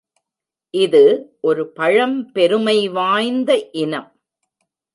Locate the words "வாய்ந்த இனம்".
2.89-4.09